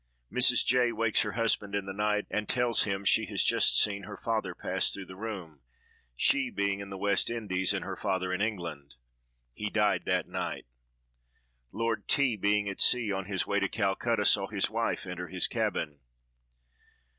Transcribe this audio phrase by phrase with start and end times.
[0.33, 0.65] Mrs.
[0.65, 4.17] J—— wakes her husband in the night, and tells him she has just seen her
[4.17, 8.95] father pass through the room—she being in the West Indies and her father in England.
[9.53, 10.65] He died that night.
[11.71, 15.45] Lord T—— being at sea, on his way to Calcutta, saw his wife enter his
[15.45, 15.99] cabin.